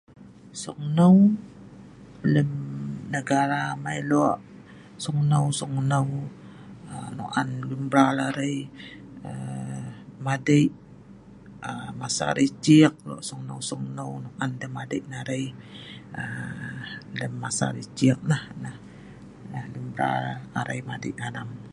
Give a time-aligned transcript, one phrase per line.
[0.61, 1.15] Sungneu
[2.33, 2.49] lem
[3.13, 4.41] negara amai lue'
[5.03, 6.05] sungneu sungneu
[7.17, 8.55] nok on luen mral arai
[10.25, 10.67] madei'
[11.69, 15.45] aa masa arai ciek lue' sungneu sungneu nok on deh madei' na'rai
[17.19, 18.43] kan masa arai ciek nah
[19.73, 20.23] luen mral
[20.59, 21.49] arai madei' alam.